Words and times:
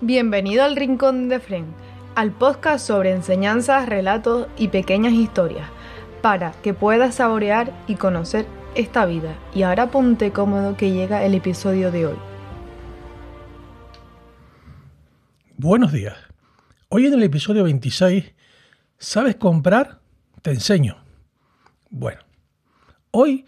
Bienvenido 0.00 0.64
al 0.64 0.76
Rincón 0.76 1.28
de 1.28 1.40
Fren, 1.40 1.66
al 2.14 2.30
podcast 2.30 2.86
sobre 2.86 3.12
enseñanzas, 3.12 3.88
relatos 3.88 4.48
y 4.56 4.68
pequeñas 4.68 5.12
historias, 5.12 5.68
para 6.22 6.52
que 6.62 6.74
puedas 6.74 7.16
saborear 7.16 7.72
y 7.86 7.94
conocer 7.94 8.46
esta 8.74 9.06
vida. 9.06 9.34
Y 9.54 9.62
ahora 9.62 9.90
ponte 9.90 10.30
cómodo 10.30 10.76
que 10.76 10.92
llega 10.92 11.24
el 11.24 11.34
episodio 11.34 11.90
de 11.90 12.06
hoy. 12.06 12.16
Buenos 15.56 15.92
días. 15.92 16.16
Hoy 16.88 17.06
en 17.06 17.14
el 17.14 17.22
episodio 17.22 17.64
26, 17.64 18.34
¿sabes 18.98 19.36
comprar? 19.36 20.00
Te 20.42 20.50
enseño. 20.50 20.96
Bueno, 21.90 22.20
hoy 23.10 23.46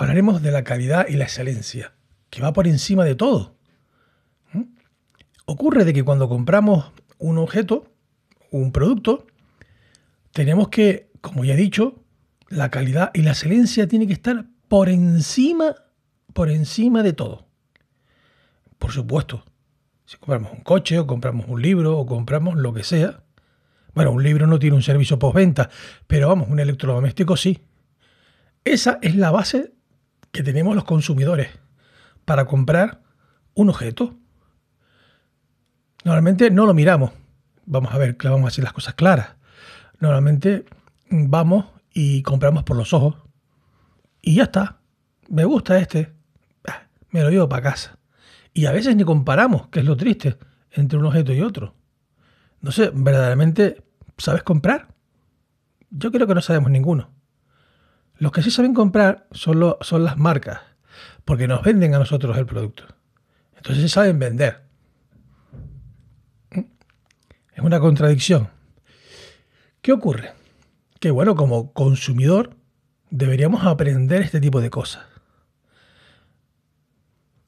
hablaremos 0.00 0.40
de 0.40 0.50
la 0.50 0.64
calidad 0.64 1.06
y 1.08 1.16
la 1.16 1.24
excelencia 1.24 1.92
que 2.30 2.40
va 2.40 2.54
por 2.54 2.66
encima 2.66 3.04
de 3.04 3.14
todo. 3.14 3.56
¿Mm? 4.52 4.62
Ocurre 5.44 5.84
de 5.84 5.92
que 5.92 6.02
cuando 6.02 6.26
compramos 6.26 6.92
un 7.18 7.36
objeto, 7.36 7.92
un 8.50 8.72
producto, 8.72 9.26
tenemos 10.32 10.68
que, 10.68 11.10
como 11.20 11.44
ya 11.44 11.52
he 11.52 11.58
dicho, 11.58 12.02
la 12.48 12.70
calidad 12.70 13.10
y 13.12 13.22
la 13.22 13.32
excelencia 13.32 13.88
tiene 13.88 14.06
que 14.06 14.14
estar 14.14 14.46
por 14.68 14.88
encima, 14.88 15.76
por 16.32 16.48
encima 16.48 17.02
de 17.02 17.12
todo. 17.12 17.46
Por 18.78 18.92
supuesto, 18.92 19.44
si 20.06 20.16
compramos 20.16 20.52
un 20.52 20.60
coche 20.60 20.98
o 20.98 21.06
compramos 21.06 21.46
un 21.46 21.60
libro 21.60 21.98
o 21.98 22.06
compramos 22.06 22.56
lo 22.56 22.72
que 22.72 22.84
sea, 22.84 23.22
bueno, 23.92 24.12
un 24.12 24.22
libro 24.22 24.46
no 24.46 24.58
tiene 24.58 24.76
un 24.76 24.82
servicio 24.82 25.18
postventa, 25.18 25.68
pero 26.06 26.28
vamos, 26.28 26.48
un 26.48 26.58
electrodoméstico 26.58 27.36
sí. 27.36 27.60
Esa 28.64 28.98
es 29.02 29.14
la 29.14 29.30
base 29.30 29.74
que 30.32 30.42
tenemos 30.42 30.74
los 30.74 30.84
consumidores 30.84 31.48
para 32.24 32.44
comprar 32.44 33.02
un 33.54 33.70
objeto. 33.70 34.16
Normalmente 36.04 36.50
no 36.50 36.66
lo 36.66 36.74
miramos. 36.74 37.12
Vamos 37.66 37.92
a 37.92 37.98
ver, 37.98 38.16
vamos 38.22 38.44
a 38.44 38.48
hacer 38.48 38.64
las 38.64 38.72
cosas 38.72 38.94
claras. 38.94 39.36
Normalmente 39.98 40.64
vamos 41.10 41.66
y 41.92 42.22
compramos 42.22 42.64
por 42.64 42.76
los 42.76 42.92
ojos. 42.92 43.16
Y 44.22 44.36
ya 44.36 44.44
está. 44.44 44.80
Me 45.28 45.44
gusta 45.44 45.78
este. 45.78 46.12
Ah, 46.66 46.82
me 47.10 47.22
lo 47.22 47.30
llevo 47.30 47.48
para 47.48 47.62
casa. 47.62 47.98
Y 48.52 48.66
a 48.66 48.72
veces 48.72 48.96
ni 48.96 49.04
comparamos, 49.04 49.68
que 49.68 49.80
es 49.80 49.84
lo 49.84 49.96
triste, 49.96 50.36
entre 50.72 50.98
un 50.98 51.06
objeto 51.06 51.32
y 51.32 51.40
otro. 51.40 51.74
No 52.60 52.72
sé, 52.72 52.90
¿verdaderamente 52.92 53.82
sabes 54.18 54.42
comprar? 54.42 54.88
Yo 55.90 56.10
creo 56.10 56.26
que 56.26 56.34
no 56.34 56.42
sabemos 56.42 56.70
ninguno. 56.70 57.10
Los 58.20 58.32
que 58.32 58.42
sí 58.42 58.50
saben 58.50 58.74
comprar 58.74 59.26
son, 59.32 59.76
son 59.80 60.04
las 60.04 60.18
marcas 60.18 60.60
porque 61.24 61.48
nos 61.48 61.62
venden 61.62 61.94
a 61.94 61.98
nosotros 61.98 62.36
el 62.36 62.44
producto. 62.44 62.84
Entonces 63.56 63.90
saben 63.90 64.18
vender. 64.18 64.60
¿Mm? 66.50 66.60
Es 67.54 67.62
una 67.62 67.80
contradicción. 67.80 68.48
¿Qué 69.80 69.92
ocurre? 69.92 70.32
Que 70.98 71.10
bueno, 71.10 71.34
como 71.34 71.72
consumidor 71.72 72.56
deberíamos 73.08 73.64
aprender 73.64 74.20
este 74.20 74.38
tipo 74.38 74.60
de 74.60 74.68
cosas. 74.68 75.06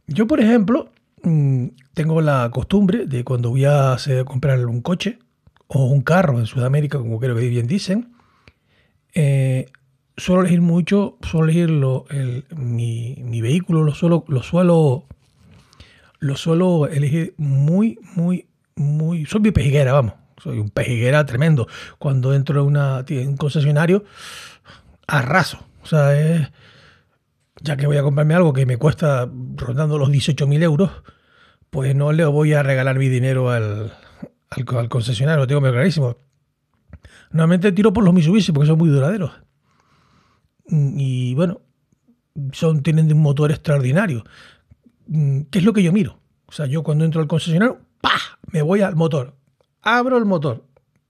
Yo, 0.06 0.26
por 0.26 0.40
ejemplo, 0.40 0.90
mm, 1.22 1.66
tengo 1.92 2.22
la 2.22 2.48
costumbre 2.50 3.04
de 3.04 3.24
cuando 3.24 3.50
voy 3.50 3.66
a 3.66 3.98
comprar 4.24 4.64
un 4.64 4.80
coche 4.80 5.18
o 5.66 5.84
un 5.84 6.00
carro 6.00 6.38
en 6.38 6.46
Sudamérica, 6.46 6.96
como 6.96 7.20
creo 7.20 7.36
que 7.36 7.48
bien 7.48 7.66
dicen, 7.66 8.14
eh, 9.14 9.66
suelo 10.16 10.42
elegir 10.42 10.60
mucho, 10.60 11.18
suelo 11.22 11.44
elegir 12.10 12.46
mi, 12.56 13.40
vehículo, 13.40 13.82
lo 13.82 13.94
suelo, 13.94 14.24
lo 14.28 14.42
suelo, 14.42 15.04
lo 16.18 16.36
suelo 16.36 16.86
elegir 16.86 17.34
muy, 17.36 17.98
muy, 18.14 18.48
muy. 18.76 19.26
Soy 19.26 19.40
mi 19.40 19.50
pejiguera, 19.50 19.92
vamos. 19.92 20.14
Soy 20.42 20.58
un 20.58 20.70
pejiguera 20.70 21.24
tremendo. 21.24 21.68
Cuando 21.98 22.34
entro 22.34 22.66
en, 22.68 22.76
un 23.28 23.36
concesionario, 23.36 24.04
arraso. 25.06 25.64
O 25.82 25.86
sea, 25.86 26.18
es, 26.18 26.50
ya 27.60 27.76
que 27.76 27.86
voy 27.86 27.96
a 27.96 28.02
comprarme 28.02 28.34
algo 28.34 28.52
que 28.52 28.66
me 28.66 28.76
cuesta 28.76 29.28
rondando 29.56 29.98
los 29.98 30.10
18.000 30.10 30.62
euros, 30.62 30.90
pues 31.70 31.94
no 31.94 32.12
le 32.12 32.24
voy 32.24 32.52
a 32.54 32.62
regalar 32.62 32.98
mi 32.98 33.08
dinero 33.08 33.50
al, 33.50 33.92
al, 34.50 34.88
concesionario, 34.88 35.40
lo 35.40 35.46
tengo 35.46 35.60
muy 35.60 35.70
clarísimo. 35.70 36.16
Normalmente 37.30 37.72
tiro 37.72 37.92
por 37.92 38.04
los 38.04 38.12
Mitsubishi 38.12 38.52
porque 38.52 38.66
son 38.66 38.78
muy 38.78 38.90
duraderos. 38.90 39.32
Mm, 40.72 40.98
y 40.98 41.34
bueno, 41.34 41.60
son, 42.52 42.82
tienen 42.82 43.12
un 43.12 43.20
motor 43.20 43.50
extraordinario. 43.50 44.24
Mm, 45.06 45.42
¿Qué 45.50 45.58
es 45.58 45.64
lo 45.64 45.74
que 45.74 45.82
yo 45.82 45.92
miro? 45.92 46.18
O 46.46 46.52
sea, 46.52 46.66
yo 46.66 46.82
cuando 46.82 47.04
entro 47.04 47.20
al 47.20 47.28
concesionario, 47.28 47.80
¡pah! 48.00 48.38
Me 48.50 48.62
voy 48.62 48.80
al 48.80 48.96
motor. 48.96 49.36
Abro 49.82 50.16
el 50.16 50.24
motor. 50.24 50.64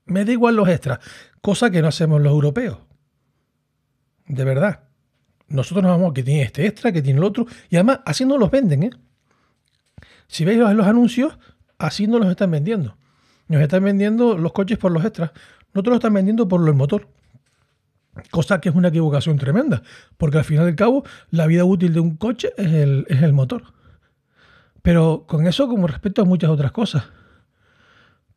Me 0.05 0.25
da 0.25 0.33
igual 0.33 0.57
los 0.57 0.69
extras. 0.69 0.99
Cosa 1.41 1.71
que 1.71 1.81
no 1.81 1.89
hacemos 1.89 2.21
los 2.21 2.33
europeos. 2.33 2.79
De 4.27 4.45
verdad. 4.45 4.85
Nosotros 5.47 5.83
nos 5.85 5.93
vamos 5.93 6.13
que 6.13 6.23
tiene 6.25 6.43
este 6.43 6.67
extra, 6.67 6.91
que 6.91 7.03
tiene 7.03 7.19
el 7.19 7.25
otro. 7.25 7.47
Y 7.71 7.77
además, 7.77 8.01
así 8.05 8.25
no 8.25 8.39
los 8.39 8.51
venden, 8.51 8.83
¿eh? 8.85 8.91
Si 10.27 10.45
veis 10.45 10.59
los, 10.59 10.75
los 10.75 10.87
anuncios, 10.87 11.39
así 11.79 12.07
no 12.07 12.19
los 12.19 12.29
están 12.29 12.51
vendiendo. 12.51 12.97
Nos 13.49 13.61
están 13.61 13.85
vendiendo 13.85 14.37
los 14.37 14.53
coches 14.53 14.79
por 14.79 14.91
los 14.91 15.05
extras. 15.05 15.31
Nosotros 15.73 15.93
los 15.93 15.99
están 15.99 16.15
vendiendo 16.15 16.49
por 16.49 16.67
el 16.67 16.75
motor. 16.75 17.07
Cosa 18.31 18.61
que 18.61 18.69
es 18.69 18.75
una 18.75 18.89
equivocación 18.89 19.39
tremenda, 19.39 19.83
porque 20.19 20.39
al 20.39 20.45
final 20.45 20.67
del 20.67 20.77
cabo 20.77 21.05
la 21.31 21.47
vida 21.47 21.65
útil 21.65 21.95
de 21.95 22.01
un 22.01 22.17
coche 22.17 22.53
es 22.59 22.73
el, 22.73 23.07
es 23.09 23.23
el 23.23 23.33
motor. 23.33 23.63
Pero 24.83 25.25
con 25.27 25.47
eso 25.47 25.69
como 25.69 25.87
respecto 25.87 26.23
a 26.23 26.25
muchas 26.25 26.51
otras 26.51 26.73
cosas. 26.73 27.05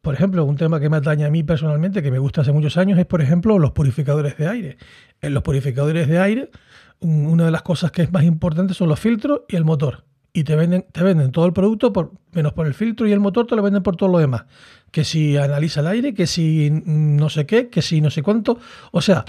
Por 0.02 0.13
ejemplo, 0.13 0.46
un 0.46 0.56
tema 0.56 0.80
que 0.80 0.88
me 0.88 0.97
atañe 0.97 1.25
a 1.25 1.31
mí 1.31 1.44
personalmente, 1.44 2.03
que 2.03 2.12
me 2.12 2.19
gusta 2.19 2.41
hace 2.41 2.52
muchos 2.52 2.78
años, 2.78 3.00
es 3.00 3.08
por 3.08 3.22
ejemplo 3.22 3.58
los 3.58 3.72
purificadores 3.72 4.38
de 4.38 4.47
aire. 4.47 4.78
En 5.19 5.34
los 5.34 5.41
purificadores 5.41 6.07
de 6.07 6.19
aire, 6.19 6.52
una 7.00 7.46
de 7.46 7.52
las 7.52 7.63
cosas 7.63 7.92
que 7.92 8.03
es 8.03 8.13
más 8.13 8.24
importante 8.24 8.74
son 8.74 8.88
los 8.88 9.00
filtros 9.00 9.42
y 9.50 9.56
el 9.56 9.66
motor. 9.66 10.06
Y 10.31 10.44
te 10.44 10.56
venden, 10.56 10.86
te 10.92 11.02
venden 11.02 11.31
todo 11.31 11.46
el 11.47 11.53
producto 11.53 11.92
menos 12.34 12.53
por 12.53 12.68
el 12.68 12.74
filtro 12.74 13.07
y 13.07 13.13
el 13.13 13.19
motor, 13.19 13.47
te 13.47 13.56
lo 13.56 13.63
venden 13.63 13.81
por 13.84 13.96
todo 13.96 14.09
lo 14.09 14.19
demás. 14.19 14.46
Que 14.92 15.03
si 15.03 15.38
analiza 15.38 15.80
el 15.80 15.88
aire, 15.88 16.13
que 16.13 16.28
si 16.28 16.69
no 16.72 17.30
sé 17.30 17.46
qué, 17.46 17.69
que 17.69 17.81
si 17.81 18.00
no 18.00 18.12
sé 18.12 18.22
cuánto. 18.22 18.59
O 18.92 19.02
sea, 19.02 19.25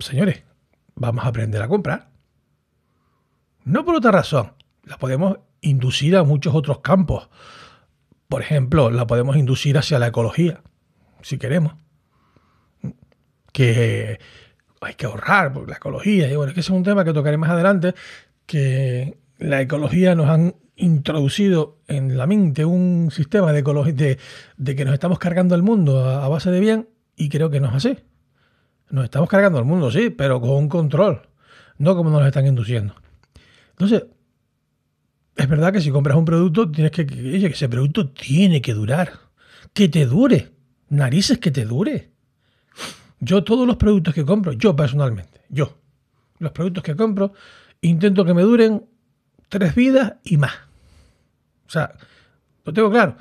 señores, 0.00 0.42
vamos 0.94 1.24
a 1.24 1.28
aprender 1.28 1.62
a 1.62 1.68
comprar. 1.68 2.10
No 3.64 3.84
por 3.84 3.94
otra 3.94 4.10
razón, 4.10 4.54
la 4.84 4.98
podemos 4.98 5.38
inducir 5.60 6.16
a 6.16 6.24
muchos 6.24 6.54
otros 6.54 6.80
campos. 6.80 7.28
Por 8.28 8.42
ejemplo, 8.42 8.90
la 8.90 9.06
podemos 9.06 9.36
inducir 9.36 9.76
hacia 9.78 9.98
la 9.98 10.08
ecología, 10.08 10.62
si 11.22 11.38
queremos. 11.38 11.74
Que 13.52 14.20
hay 14.80 14.94
que 14.94 15.06
ahorrar 15.06 15.52
por 15.52 15.68
la 15.68 15.76
ecología. 15.76 16.30
Y 16.30 16.36
bueno, 16.36 16.50
es 16.50 16.54
que 16.54 16.60
ese 16.60 16.72
es 16.72 16.76
un 16.76 16.84
tema 16.84 17.04
que 17.04 17.12
tocaré 17.12 17.36
más 17.36 17.50
adelante, 17.50 17.94
que 18.46 19.18
la 19.38 19.60
ecología 19.60 20.14
nos 20.14 20.28
han 20.28 20.54
introducido 20.76 21.78
en 21.88 22.16
la 22.16 22.26
mente 22.26 22.64
un 22.64 23.10
sistema 23.10 23.52
de, 23.52 23.62
de, 23.62 24.18
de 24.56 24.76
que 24.76 24.84
nos 24.84 24.94
estamos 24.94 25.18
cargando 25.18 25.54
el 25.54 25.62
mundo 25.62 26.04
a, 26.04 26.24
a 26.24 26.28
base 26.28 26.50
de 26.50 26.60
bien 26.60 26.88
y 27.16 27.28
creo 27.28 27.50
que 27.50 27.60
no 27.60 27.68
es 27.68 27.74
así. 27.74 27.98
Nos 28.90 29.04
estamos 29.04 29.28
cargando 29.28 29.58
el 29.58 29.64
mundo, 29.64 29.90
sí, 29.90 30.10
pero 30.10 30.40
con 30.40 30.50
un 30.50 30.68
control, 30.68 31.22
no 31.78 31.96
como 31.96 32.10
nos 32.10 32.26
están 32.26 32.46
induciendo. 32.46 32.94
Entonces, 33.70 34.04
es 35.36 35.48
verdad 35.48 35.72
que 35.72 35.80
si 35.80 35.90
compras 35.90 36.16
un 36.16 36.24
producto, 36.24 36.70
tienes 36.70 36.92
que, 36.92 37.06
que 37.06 37.46
ese 37.46 37.68
producto 37.68 38.10
tiene 38.10 38.60
que 38.60 38.74
durar. 38.74 39.12
Que 39.72 39.88
te 39.88 40.04
dure. 40.06 40.50
Narices 40.88 41.38
que 41.38 41.50
te 41.50 41.64
dure. 41.64 42.10
Yo 43.20 43.44
todos 43.44 43.66
los 43.66 43.76
productos 43.76 44.14
que 44.14 44.24
compro, 44.24 44.52
yo 44.52 44.74
personalmente, 44.74 45.42
yo, 45.50 45.76
los 46.38 46.52
productos 46.52 46.82
que 46.82 46.96
compro, 46.96 47.34
intento 47.82 48.24
que 48.24 48.32
me 48.32 48.42
duren 48.42 48.86
tres 49.48 49.74
vidas 49.74 50.14
y 50.24 50.38
más. 50.38 50.54
O 51.66 51.70
sea, 51.70 51.92
lo 52.64 52.72
tengo 52.72 52.90
claro. 52.90 53.16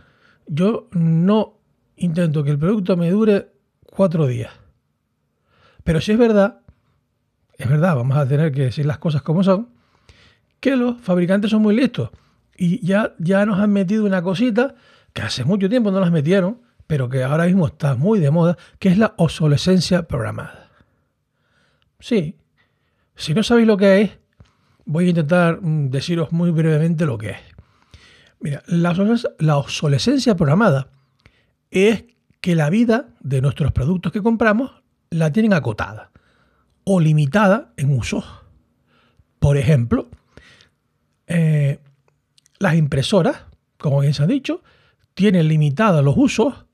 Yo 0.48 0.88
no 0.94 1.60
intento 1.98 2.44
que 2.44 2.52
el 2.52 2.60
producto 2.60 2.96
me 2.96 3.12
dure 3.12 3.52
cuatro 3.86 4.26
días. 4.26 4.52
Pero 5.90 6.02
si 6.02 6.12
es 6.12 6.20
verdad, 6.20 6.60
es 7.58 7.68
verdad, 7.68 7.96
vamos 7.96 8.16
a 8.16 8.28
tener 8.28 8.52
que 8.52 8.66
decir 8.66 8.86
las 8.86 9.00
cosas 9.00 9.24
como 9.24 9.44
son, 9.44 9.70
que 10.60 10.76
los 10.76 11.02
fabricantes 11.02 11.50
son 11.50 11.64
muy 11.64 11.76
listos 11.76 12.12
y 12.56 12.86
ya, 12.86 13.16
ya 13.18 13.44
nos 13.48 13.58
han 13.58 13.72
metido 13.72 14.06
una 14.06 14.22
cosita 14.22 14.76
que 15.14 15.24
hace 15.24 15.46
mucho 15.46 15.68
tiempo 15.68 15.90
no 15.90 16.00
las 16.00 16.12
metieron, 16.12 16.62
pero 16.86 17.10
que 17.10 17.24
ahora 17.24 17.46
mismo 17.46 17.66
está 17.66 17.96
muy 17.96 18.20
de 18.20 18.30
moda, 18.30 18.56
que 18.78 18.90
es 18.90 19.00
la 19.00 19.16
obsolescencia 19.18 20.08
programada. 20.08 20.70
Sí, 22.00 22.38
si 23.16 23.34
no 23.34 23.42
sabéis 23.42 23.66
lo 23.66 23.78
que 23.78 24.02
es, 24.02 24.20
voy 24.86 25.08
a 25.08 25.10
intentar 25.10 25.60
mm, 25.60 25.90
deciros 25.90 26.32
muy 26.32 26.52
brevemente 26.52 27.08
lo 27.08 27.18
que 27.18 27.32
es. 27.32 27.40
Mira, 28.40 28.62
la, 28.68 28.94
la 29.40 29.58
obsolescencia 29.58 30.36
programada 30.36 30.92
es 31.72 32.06
que 32.42 32.54
la 32.54 32.70
vida 32.70 33.08
de 33.22 33.42
nuestros 33.42 33.72
productos 33.72 34.12
que 34.12 34.22
compramos 34.22 34.79
la 35.12 35.32
tienen 35.32 35.54
acotada 35.54 36.12
o 36.84 37.00
limitada 37.00 37.74
en 37.78 37.98
uso. 37.98 38.24
Por 39.40 39.58
ejemplo, 39.58 40.10
eh, 41.28 41.80
las 42.60 42.76
impresoras, 42.76 43.46
como 43.78 44.02
bien 44.02 44.14
se 44.14 44.24
ha 44.24 44.28
dicho, 44.28 44.64
tienen 45.14 45.48
limitados 45.48 46.04
los 46.04 46.16
usos 46.18 46.66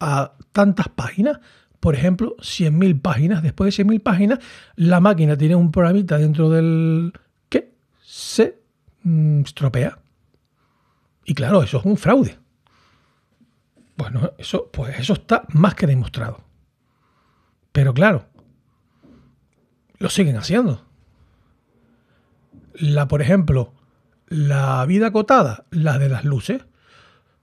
a 0.00 0.32
tantas 0.52 0.88
páginas. 0.88 1.40
Por 1.80 1.94
ejemplo, 1.94 2.36
100.000 2.38 3.00
páginas. 3.00 3.42
Después 3.42 3.76
de 3.76 3.84
100.000 3.84 4.02
páginas, 4.02 4.38
la 4.76 5.00
máquina 5.00 5.36
tiene 5.36 5.54
un 5.54 5.70
programita 5.70 6.18
dentro 6.18 6.48
del 6.48 7.12
que 7.48 7.74
se 8.02 8.58
mm, 9.02 9.40
estropea. 9.40 9.98
Y 11.26 11.34
claro, 11.34 11.62
eso 11.62 11.78
es 11.78 11.84
un 11.84 11.96
fraude. 11.96 12.38
Bueno, 13.96 14.32
eso, 14.38 14.70
pues 14.72 14.98
eso 14.98 15.14
está 15.14 15.44
más 15.52 15.74
que 15.74 15.86
demostrado. 15.86 16.43
Pero 17.74 17.92
claro, 17.92 18.26
lo 19.98 20.08
siguen 20.08 20.36
haciendo. 20.36 20.86
La, 22.74 23.08
por 23.08 23.20
ejemplo, 23.20 23.74
la 24.28 24.86
vida 24.86 25.08
acotada, 25.08 25.64
la 25.72 25.98
de 25.98 26.08
las 26.08 26.24
luces, 26.24 26.62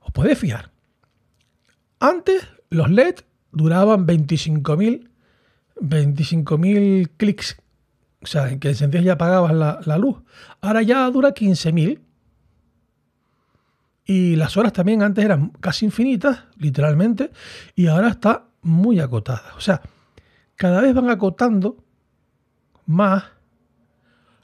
os 0.00 0.10
podéis 0.10 0.38
fijar. 0.38 0.70
Antes 2.00 2.48
los 2.70 2.90
LED 2.90 3.16
duraban 3.52 4.06
25.000 4.06 5.10
25.000 5.82 7.10
clics. 7.18 7.58
O 8.22 8.26
sea, 8.26 8.48
en 8.48 8.58
que 8.58 8.70
encendías 8.70 9.04
y 9.04 9.10
apagabas 9.10 9.52
la, 9.52 9.80
la 9.84 9.98
luz. 9.98 10.22
Ahora 10.62 10.80
ya 10.80 11.10
dura 11.10 11.34
15.000. 11.34 12.00
Y 14.06 14.36
las 14.36 14.56
horas 14.56 14.72
también 14.72 15.02
antes 15.02 15.22
eran 15.22 15.50
casi 15.60 15.84
infinitas, 15.84 16.44
literalmente, 16.56 17.32
y 17.74 17.88
ahora 17.88 18.08
está 18.08 18.46
muy 18.62 18.98
acotada. 18.98 19.52
O 19.58 19.60
sea, 19.60 19.82
cada 20.62 20.80
vez 20.80 20.94
van 20.94 21.10
acotando 21.10 21.76
más 22.86 23.24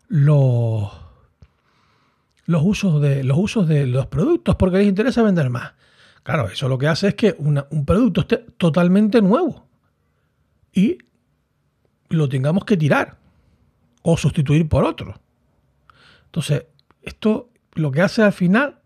los, 0.09 0.91
los, 2.45 2.63
usos 2.65 3.01
de, 3.01 3.23
los 3.23 3.39
usos 3.39 3.69
de 3.69 3.87
los 3.87 4.07
productos 4.07 4.57
porque 4.57 4.79
les 4.79 4.89
interesa 4.89 5.23
vender 5.23 5.49
más. 5.49 5.75
Claro, 6.25 6.49
eso 6.49 6.69
lo 6.69 6.77
que 6.77 6.89
hace 6.89 7.07
es 7.07 7.15
que 7.15 7.37
un 7.39 7.85
producto 7.87 8.23
esté 8.23 8.39
totalmente 8.57 9.23
nuevo 9.23 9.69
y 10.73 10.99
lo 12.09 12.29
tengamos 12.29 12.65
que 12.65 12.77
tirar 12.77 13.17
o 14.03 14.17
sustituir 14.17 14.69
por 14.69 14.83
otro. 14.83 15.21
Entonces, 16.25 16.65
esto 17.01 17.49
lo 17.75 17.93
que 17.93 18.03
hace 18.03 18.23
al 18.23 18.33
final 18.33 18.81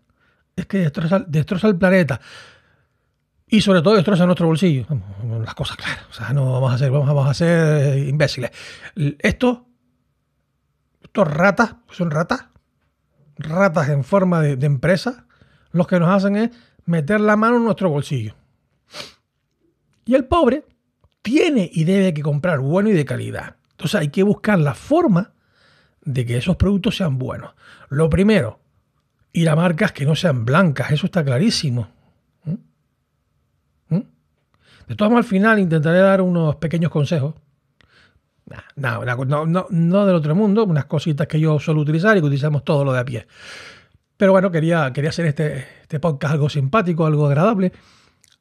es 0.55 0.67
que 0.67 0.77
destroza, 0.77 1.67
el 1.67 1.77
planeta. 1.79 2.21
Y 3.47 3.61
sobre 3.61 3.81
todo 3.81 3.95
destroza 3.95 4.25
nuestro 4.25 4.47
bolsillo. 4.47 4.85
Las 5.43 5.53
cosas 5.53 5.77
claras. 5.77 6.05
O 6.09 6.13
sea, 6.13 6.33
no 6.33 6.51
vamos 6.53 6.73
a 6.73 6.77
ser, 6.77 6.91
vamos 6.91 7.27
a 7.27 7.33
ser 7.33 7.97
imbéciles. 8.07 8.51
Esto, 9.19 9.67
estos 11.03 11.27
ratas, 11.27 11.75
son 11.91 12.09
ratas, 12.09 12.47
ratas 13.37 13.89
en 13.89 14.03
forma 14.03 14.41
de, 14.41 14.55
de 14.55 14.65
empresa, 14.65 15.27
los 15.71 15.87
que 15.87 15.99
nos 15.99 16.09
hacen 16.09 16.35
es 16.35 16.49
meter 16.85 17.19
la 17.21 17.35
mano 17.35 17.57
en 17.57 17.65
nuestro 17.65 17.89
bolsillo. 17.89 18.35
Y 20.05 20.15
el 20.15 20.25
pobre 20.25 20.65
tiene 21.21 21.69
y 21.71 21.83
debe 21.85 22.13
que 22.13 22.21
comprar 22.21 22.59
bueno 22.59 22.89
y 22.89 22.93
de 22.93 23.05
calidad. 23.05 23.55
Entonces 23.71 23.99
hay 23.99 24.09
que 24.09 24.23
buscar 24.23 24.59
la 24.59 24.75
forma 24.75 25.33
de 26.01 26.25
que 26.25 26.37
esos 26.37 26.57
productos 26.57 26.97
sean 26.97 27.17
buenos. 27.17 27.53
Lo 27.89 28.09
primero, 28.09 28.59
ir 29.31 29.49
a 29.49 29.55
marcas 29.55 29.91
que 29.91 30.05
no 30.05 30.15
sean 30.15 30.45
blancas, 30.45 30.91
eso 30.91 31.05
está 31.05 31.23
clarísimo. 31.23 31.89
De 34.87 34.95
todas 34.95 35.11
maneras, 35.11 35.25
al 35.25 35.29
final 35.29 35.59
intentaré 35.59 35.99
dar 35.99 36.21
unos 36.21 36.55
pequeños 36.57 36.91
consejos. 36.91 37.35
No, 38.75 39.03
no, 39.05 39.67
no, 39.69 40.05
del 40.05 40.15
otro 40.15 40.35
mundo, 40.35 40.65
unas 40.65 40.85
cositas 40.85 41.27
que 41.27 41.39
yo 41.39 41.59
suelo 41.59 41.81
utilizar 41.81 42.17
y 42.17 42.19
que 42.19 42.25
utilizamos 42.25 42.63
todo 42.63 42.83
lo 42.83 42.93
de 42.93 42.99
a 42.99 43.05
pie. 43.05 43.27
Pero 44.17 44.31
bueno, 44.31 44.51
quería, 44.51 44.91
quería 44.93 45.09
hacer 45.09 45.25
este, 45.25 45.65
este 45.81 45.99
podcast 45.99 46.33
algo 46.33 46.49
simpático, 46.49 47.05
algo 47.05 47.25
agradable, 47.25 47.71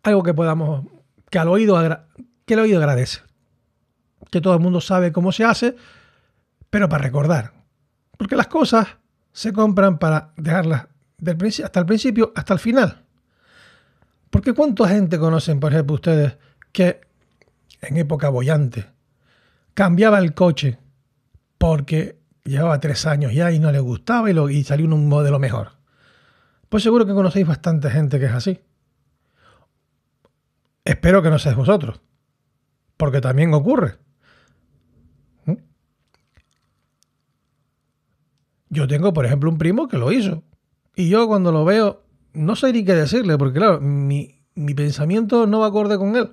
algo 0.02 0.22
que 0.22 0.34
podamos, 0.34 0.86
que 1.30 1.38
al 1.38 1.48
oído, 1.48 1.78
que 2.44 2.54
el 2.54 2.60
oído 2.60 2.78
agradece. 2.78 3.20
Que 4.30 4.40
todo 4.40 4.54
el 4.54 4.60
mundo 4.60 4.80
sabe 4.80 5.12
cómo 5.12 5.32
se 5.32 5.44
hace, 5.44 5.76
pero 6.68 6.88
para 6.88 7.04
recordar. 7.04 7.52
Porque 8.16 8.36
las 8.36 8.48
cosas 8.48 8.88
se 9.32 9.52
compran 9.52 9.98
para 9.98 10.32
dejarlas 10.36 10.88
del 11.18 11.36
hasta 11.64 11.80
el 11.80 11.86
principio 11.86 12.32
hasta 12.34 12.54
el 12.54 12.58
final. 12.58 13.01
Porque 14.32 14.54
¿cuánta 14.54 14.88
gente 14.88 15.18
conocen, 15.18 15.60
por 15.60 15.74
ejemplo, 15.74 15.96
ustedes 15.96 16.38
que 16.72 17.02
en 17.82 17.98
época 17.98 18.30
bollante 18.30 18.86
cambiaba 19.74 20.18
el 20.20 20.32
coche 20.32 20.78
porque 21.58 22.18
llevaba 22.42 22.80
tres 22.80 23.04
años 23.04 23.34
ya 23.34 23.52
y 23.52 23.58
no 23.58 23.70
le 23.70 23.78
gustaba 23.78 24.30
y, 24.30 24.32
lo, 24.32 24.48
salió 24.64 24.86
un 24.86 25.06
modelo 25.06 25.38
mejor? 25.38 25.72
Pues 26.70 26.82
seguro 26.82 27.04
que 27.04 27.12
conocéis 27.12 27.46
bastante 27.46 27.90
gente 27.90 28.18
que 28.18 28.24
es 28.24 28.32
así. 28.32 28.58
Espero 30.82 31.22
que 31.22 31.28
no 31.28 31.38
seáis 31.38 31.58
vosotros, 31.58 32.00
porque 32.96 33.20
también 33.20 33.52
ocurre. 33.52 33.98
Yo 38.70 38.88
tengo, 38.88 39.12
por 39.12 39.26
ejemplo, 39.26 39.50
un 39.50 39.58
primo 39.58 39.88
que 39.88 39.98
lo 39.98 40.10
hizo. 40.10 40.42
Y 40.96 41.10
yo 41.10 41.28
cuando 41.28 41.52
lo 41.52 41.66
veo, 41.66 42.02
no 42.34 42.56
sé 42.56 42.72
ni 42.72 42.84
qué 42.84 42.94
decirle, 42.94 43.36
porque 43.38 43.58
claro, 43.58 43.80
mi, 43.80 44.42
pensamiento 44.74 45.46
no 45.46 45.60
va 45.60 45.66
acorde 45.66 45.98
con 45.98 46.16
él. 46.16 46.32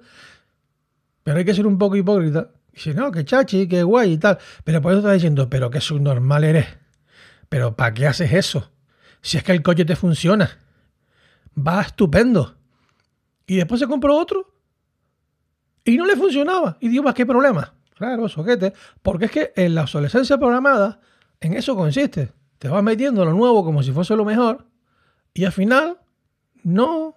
Pero 1.24 1.38
hay 1.38 1.46
que 1.46 1.54
ser 1.54 1.68
un 1.68 1.78
poco 1.78 1.96
hipócrita. 1.96 2.52
Dice, 2.72 2.94
no, 2.94 3.12
que 3.12 3.26
chachi, 3.26 3.68
que 3.68 3.84
guay 3.84 4.14
y 4.14 4.18
tal. 4.18 4.38
Pero 4.64 4.82
por 4.82 4.92
eso 4.92 5.00
está 5.00 5.12
diciendo, 5.12 5.50
pero 5.50 5.70
que 5.70 5.82
subnormal 5.82 6.44
eres. 6.44 6.68
Pero 7.50 7.76
¿para 7.76 7.94
qué 7.94 8.08
haces 8.08 8.32
eso? 8.32 8.72
Si 9.22 9.38
es 9.38 9.44
que 9.44 9.52
el 9.52 9.62
coche 9.62 9.86
te 9.86 9.96
funciona. 9.96 10.58
Va 11.58 11.82
estupendo. 11.82 12.56
Y 13.46 13.58
después 13.58 13.80
se 13.80 13.88
compró 13.88 14.18
otro. 14.18 14.54
Y 15.84 15.98
no 15.98 16.06
le 16.06 16.16
funcionaba. 16.16 16.78
Y 16.80 16.88
digo, 16.88 17.04
más 17.04 17.14
qué 17.14 17.26
problema. 17.26 17.74
Claro, 17.96 18.30
soquete. 18.30 18.74
Porque 19.02 19.26
es 19.26 19.32
que 19.32 19.54
en 19.56 19.76
la 19.76 19.82
obsolescencia 19.82 20.38
programada 20.38 21.02
en 21.42 21.54
eso 21.54 21.76
consiste. 21.76 22.32
Te 22.58 22.70
vas 22.70 22.84
metiendo 22.84 23.26
lo 23.26 23.34
nuevo 23.34 23.64
como 23.64 23.84
si 23.84 23.92
fuese 23.92 24.16
lo 24.16 24.26
mejor 24.26 24.69
y 25.40 25.46
al 25.46 25.54
final, 25.54 25.98
no, 26.64 27.16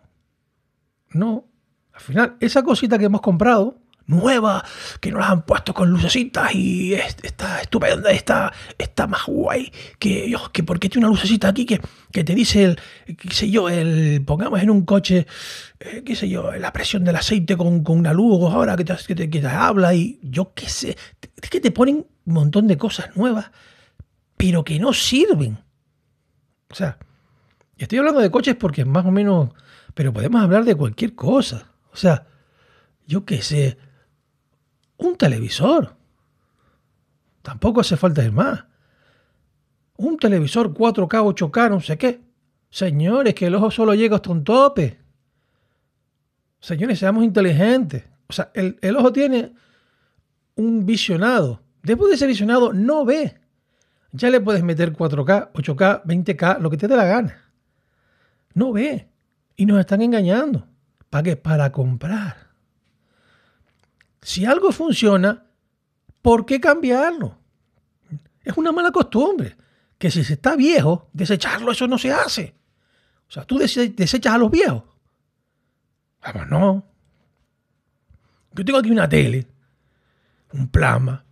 no. 1.10 1.44
Al 1.92 2.00
final, 2.00 2.36
esa 2.38 2.62
cosita 2.62 2.96
que 2.96 3.06
hemos 3.06 3.20
comprado, 3.20 3.80
nueva, 4.06 4.64
que 5.00 5.10
nos 5.10 5.18
la 5.18 5.30
han 5.30 5.42
puesto 5.42 5.74
con 5.74 5.90
lucecitas 5.90 6.54
y 6.54 6.94
está 6.94 7.60
estupenda, 7.60 8.12
está, 8.12 8.52
está 8.78 9.08
más 9.08 9.26
guay 9.26 9.72
que, 9.98 10.26
Dios, 10.26 10.50
que 10.50 10.62
porque 10.62 10.88
tiene 10.88 11.08
una 11.08 11.16
lucecita 11.16 11.48
aquí 11.48 11.66
que, 11.66 11.80
que 12.12 12.22
te 12.22 12.36
dice 12.36 12.62
el, 12.62 12.80
qué 13.16 13.34
sé 13.34 13.50
yo, 13.50 13.68
el, 13.68 14.22
pongamos 14.24 14.62
en 14.62 14.70
un 14.70 14.84
coche, 14.84 15.26
eh, 15.80 16.04
qué 16.06 16.14
sé 16.14 16.28
yo, 16.28 16.52
la 16.52 16.72
presión 16.72 17.02
del 17.02 17.16
aceite 17.16 17.56
con, 17.56 17.82
con 17.82 17.98
una 17.98 18.12
luz 18.12 18.40
ahora 18.52 18.76
que 18.76 18.84
te, 18.84 18.94
que 19.04 19.16
te, 19.16 19.28
que 19.28 19.40
te 19.40 19.48
habla 19.48 19.94
y 19.94 20.20
yo 20.22 20.54
qué 20.54 20.68
sé, 20.68 20.96
es 21.42 21.50
que 21.50 21.60
te 21.60 21.72
ponen 21.72 22.06
un 22.24 22.34
montón 22.34 22.68
de 22.68 22.78
cosas 22.78 23.16
nuevas 23.16 23.50
pero 24.36 24.64
que 24.64 24.78
no 24.78 24.92
sirven. 24.92 25.58
O 26.70 26.74
sea, 26.74 26.98
estoy 27.82 27.98
hablando 27.98 28.20
de 28.20 28.30
coches 28.30 28.56
porque 28.56 28.84
más 28.84 29.04
o 29.04 29.10
menos, 29.10 29.50
pero 29.94 30.12
podemos 30.12 30.42
hablar 30.42 30.64
de 30.64 30.74
cualquier 30.74 31.14
cosa. 31.14 31.72
O 31.92 31.96
sea, 31.96 32.26
yo 33.06 33.24
qué 33.24 33.42
sé, 33.42 33.78
un 34.96 35.16
televisor. 35.16 35.96
Tampoco 37.42 37.80
hace 37.80 37.96
falta 37.96 38.24
ir 38.24 38.32
más. 38.32 38.64
Un 39.96 40.16
televisor 40.16 40.72
4K, 40.72 41.34
8K, 41.34 41.70
no 41.70 41.80
sé 41.80 41.98
qué. 41.98 42.20
Señores, 42.70 43.34
que 43.34 43.46
el 43.46 43.54
ojo 43.54 43.70
solo 43.70 43.94
llega 43.94 44.16
hasta 44.16 44.30
un 44.30 44.44
tope. 44.44 44.98
Señores, 46.60 46.98
seamos 46.98 47.24
inteligentes. 47.24 48.04
O 48.28 48.32
sea, 48.32 48.50
el, 48.54 48.78
el 48.80 48.96
ojo 48.96 49.12
tiene 49.12 49.52
un 50.54 50.86
visionado. 50.86 51.60
Después 51.82 52.10
de 52.10 52.14
ese 52.14 52.26
visionado, 52.26 52.72
no 52.72 53.04
ve 53.04 53.42
ya 54.12 54.30
le 54.30 54.40
puedes 54.40 54.62
meter 54.62 54.92
4K, 54.92 55.52
8K, 55.52 56.02
20K, 56.04 56.58
lo 56.60 56.70
que 56.70 56.76
te 56.76 56.86
dé 56.86 56.96
la 56.96 57.04
gana. 57.04 57.41
No 58.54 58.72
ve. 58.72 59.08
Y 59.56 59.66
nos 59.66 59.80
están 59.80 60.02
engañando. 60.02 60.66
¿Para 61.10 61.22
qué? 61.22 61.36
Para 61.36 61.70
comprar. 61.72 62.48
Si 64.22 64.44
algo 64.44 64.72
funciona, 64.72 65.44
¿por 66.22 66.46
qué 66.46 66.60
cambiarlo? 66.60 67.38
Es 68.42 68.56
una 68.56 68.72
mala 68.72 68.90
costumbre. 68.90 69.56
que 69.98 70.10
si 70.10 70.24
se 70.24 70.32
está 70.32 70.56
viejo, 70.56 71.08
desecharlo, 71.12 71.70
eso 71.70 71.86
no 71.86 71.96
se 71.96 72.12
hace. 72.12 72.56
O 73.28 73.30
sea, 73.30 73.44
tú 73.44 73.56
desechas 73.56 74.34
a 74.34 74.38
los 74.38 74.50
viejos. 74.50 74.82
Vamos, 76.22 76.48
no. 76.48 76.84
Yo 78.52 78.64
tengo 78.64 78.78
aquí 78.78 78.90
una 78.90 79.08
tele, 79.08 79.46
un 80.52 80.68
plasma, 80.68 81.24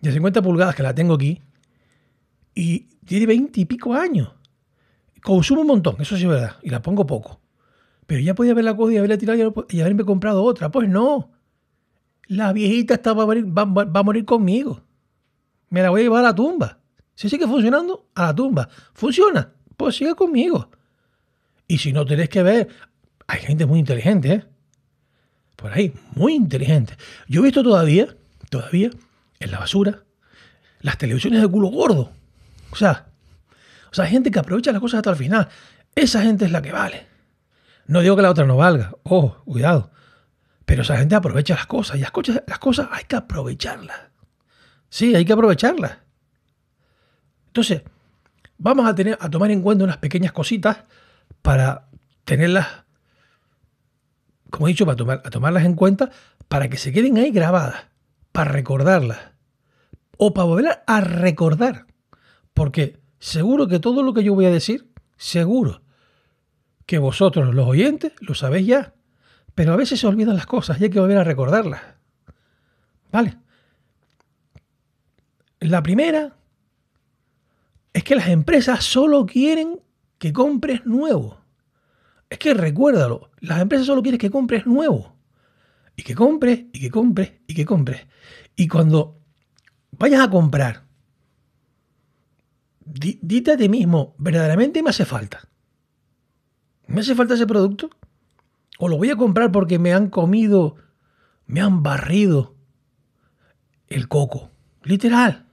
de 0.00 0.12
50 0.12 0.42
pulgadas 0.42 0.74
que 0.74 0.82
la 0.82 0.94
tengo 0.94 1.14
aquí, 1.14 1.40
y 2.54 2.80
tiene 3.04 3.26
20 3.26 3.60
y 3.60 3.64
pico 3.64 3.94
años. 3.94 4.32
Consumo 5.22 5.62
un 5.62 5.66
montón, 5.66 5.96
eso 5.98 6.16
sí 6.16 6.22
es 6.24 6.28
verdad, 6.28 6.56
y 6.62 6.70
la 6.70 6.82
pongo 6.82 7.06
poco. 7.06 7.40
Pero 8.06 8.20
ya 8.20 8.34
podía 8.34 8.52
haberla 8.52 8.76
cogido 8.76 8.94
y 8.94 8.98
haberla 8.98 9.18
tirado 9.18 9.66
y 9.68 9.80
haberme 9.80 10.04
comprado 10.04 10.42
otra. 10.44 10.70
Pues 10.70 10.88
no. 10.88 11.32
La 12.28 12.52
viejita 12.52 12.94
está, 12.94 13.12
va, 13.12 13.24
a 13.24 14.02
morir, 14.02 14.24
conmigo. 14.24 14.82
Me 15.70 15.82
la 15.82 15.90
voy 15.90 16.00
a 16.00 16.04
llevar 16.04 16.20
a 16.20 16.28
la 16.28 16.34
tumba. 16.34 16.78
Si 17.14 17.28
sigue 17.28 17.46
funcionando, 17.46 18.06
a 18.14 18.26
la 18.26 18.34
tumba. 18.34 18.68
¿Funciona? 18.94 19.52
Pues 19.76 19.96
sigue 19.96 20.14
conmigo. 20.14 20.70
Y 21.68 21.78
si 21.78 21.92
no 21.92 22.04
tenéis 22.04 22.28
que 22.28 22.42
ver, 22.42 22.68
hay 23.26 23.40
gente 23.40 23.66
muy 23.66 23.80
inteligente, 23.80 24.32
¿eh? 24.32 24.44
Por 25.56 25.72
ahí, 25.72 25.92
muy 26.14 26.34
inteligente. 26.34 26.96
Yo 27.28 27.40
he 27.40 27.44
visto 27.44 27.62
todavía, 27.62 28.14
todavía, 28.50 28.90
en 29.40 29.50
la 29.50 29.58
basura, 29.58 30.04
las 30.80 30.98
televisiones 30.98 31.40
de 31.40 31.48
culo 31.48 31.68
gordo. 31.68 32.12
O 32.70 32.76
sea, 32.76 33.06
o 33.90 33.94
sea, 33.94 34.06
gente 34.06 34.30
que 34.30 34.38
aprovecha 34.38 34.72
las 34.72 34.80
cosas 34.80 34.98
hasta 34.98 35.10
el 35.10 35.16
final. 35.16 35.48
Esa 35.94 36.22
gente 36.22 36.44
es 36.44 36.52
la 36.52 36.62
que 36.62 36.72
vale. 36.72 37.06
No 37.86 38.00
digo 38.00 38.16
que 38.16 38.22
la 38.22 38.30
otra 38.30 38.44
no 38.44 38.56
valga. 38.56 38.92
Ojo, 39.04 39.42
cuidado. 39.44 39.90
Pero 40.64 40.82
esa 40.82 40.96
gente 40.96 41.14
aprovecha 41.14 41.54
las 41.54 41.66
cosas. 41.66 41.96
Y 41.96 42.00
las 42.00 42.10
cosas, 42.10 42.42
las 42.46 42.58
cosas 42.58 42.88
hay 42.90 43.04
que 43.04 43.16
aprovecharlas. 43.16 43.96
Sí, 44.88 45.14
hay 45.14 45.24
que 45.24 45.32
aprovecharlas. 45.32 45.98
Entonces, 47.46 47.82
vamos 48.58 48.86
a, 48.86 48.94
tener, 48.94 49.16
a 49.20 49.30
tomar 49.30 49.50
en 49.50 49.62
cuenta 49.62 49.84
unas 49.84 49.98
pequeñas 49.98 50.32
cositas 50.32 50.78
para 51.42 51.88
tenerlas, 52.24 52.66
como 54.50 54.66
he 54.66 54.70
dicho, 54.70 54.84
para 54.84 54.96
tomar, 54.96 55.22
a 55.24 55.30
tomarlas 55.30 55.64
en 55.64 55.74
cuenta 55.74 56.10
para 56.48 56.68
que 56.68 56.76
se 56.76 56.92
queden 56.92 57.16
ahí 57.18 57.30
grabadas, 57.30 57.86
para 58.32 58.50
recordarlas. 58.50 59.18
O 60.18 60.34
para 60.34 60.46
volver 60.46 60.82
a 60.86 61.00
recordar. 61.00 61.86
Porque 62.54 63.00
seguro 63.18 63.68
que 63.68 63.78
todo 63.78 64.02
lo 64.02 64.14
que 64.14 64.24
yo 64.24 64.34
voy 64.34 64.46
a 64.46 64.50
decir, 64.50 64.90
seguro 65.16 65.82
que 66.86 66.98
vosotros, 66.98 67.54
los 67.54 67.66
oyentes, 67.66 68.12
lo 68.20 68.34
sabéis 68.34 68.68
ya. 68.68 68.94
Pero 69.54 69.72
a 69.72 69.76
veces 69.76 70.00
se 70.00 70.06
olvidan 70.06 70.36
las 70.36 70.46
cosas 70.46 70.80
y 70.80 70.84
hay 70.84 70.90
que 70.90 71.00
volver 71.00 71.18
a 71.18 71.24
recordarlas. 71.24 71.82
¿Vale? 73.10 73.38
La 75.60 75.82
primera 75.82 76.36
es 77.92 78.04
que 78.04 78.14
las 78.14 78.28
empresas 78.28 78.84
solo 78.84 79.26
quieren 79.26 79.80
que 80.18 80.32
compres 80.32 80.84
nuevo. 80.86 81.40
Es 82.28 82.38
que 82.38 82.54
recuérdalo, 82.54 83.30
las 83.40 83.60
empresas 83.60 83.86
solo 83.86 84.02
quieren 84.02 84.18
que 84.18 84.30
compres 84.30 84.66
nuevo. 84.66 85.16
Y 85.96 86.02
que 86.02 86.14
compres, 86.14 86.66
y 86.72 86.80
que 86.80 86.90
compres, 86.90 87.32
y 87.46 87.54
que 87.54 87.64
compres. 87.64 88.06
Y 88.54 88.68
cuando 88.68 89.18
vayas 89.92 90.20
a 90.20 90.30
comprar, 90.30 90.85
dite 92.86 93.52
a 93.52 93.56
ti 93.56 93.68
mismo, 93.68 94.14
verdaderamente 94.18 94.82
me 94.82 94.90
hace 94.90 95.04
falta. 95.04 95.48
¿Me 96.86 97.00
hace 97.00 97.14
falta 97.14 97.34
ese 97.34 97.46
producto? 97.46 97.90
¿O 98.78 98.88
lo 98.88 98.96
voy 98.96 99.10
a 99.10 99.16
comprar 99.16 99.50
porque 99.50 99.78
me 99.78 99.92
han 99.92 100.08
comido, 100.08 100.76
me 101.46 101.60
han 101.60 101.82
barrido 101.82 102.54
el 103.88 104.08
coco? 104.08 104.50
Literal. 104.82 105.46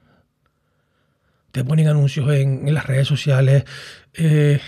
Te 1.51 1.63
ponen 1.63 1.87
anuncios 1.87 2.31
en, 2.31 2.71
las 2.73 2.85
redes 2.85 3.07
sociales. 3.07 3.63
Eh, 4.13 4.59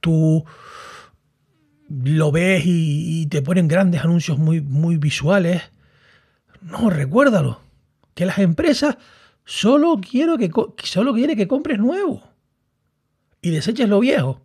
tú 0.00 0.44
lo 1.88 2.32
ves 2.32 2.62
y, 2.66 3.26
te 3.26 3.42
ponen 3.42 3.68
grandes 3.68 4.02
anuncios 4.02 4.38
muy, 4.38 4.60
muy 4.60 4.96
visuales. 4.96 5.62
No, 6.60 6.90
recuérdalo. 6.90 7.60
Que 8.14 8.26
las 8.26 8.38
empresas 8.38 8.96
solo, 9.44 10.00
quiero 10.00 10.38
que, 10.38 10.50
solo 10.84 11.14
quieren 11.14 11.36
que 11.36 11.48
compres 11.48 11.78
nuevo 11.78 12.22
y 13.40 13.50
deseches 13.50 13.88
lo 13.88 14.00
viejo. 14.00 14.40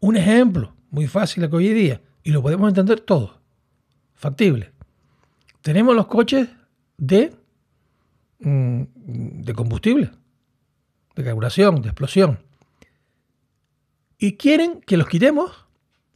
Un 0.00 0.16
ejemplo 0.16 0.74
muy 0.90 1.06
fácil 1.06 1.48
que 1.48 1.56
hoy 1.56 1.68
día, 1.70 2.00
y 2.22 2.30
lo 2.30 2.42
podemos 2.42 2.68
entender 2.68 3.00
todo, 3.00 3.40
factible. 4.14 4.72
Tenemos 5.62 5.96
los 5.96 6.06
coches 6.06 6.48
de, 6.96 7.34
mm, 8.40 8.82
de 9.42 9.54
combustible, 9.54 10.10
de 11.16 11.24
carburación, 11.24 11.82
de 11.82 11.88
explosión. 11.88 12.38
Y 14.18 14.36
quieren 14.36 14.80
que 14.80 14.96
los 14.96 15.08
quitemos 15.08 15.66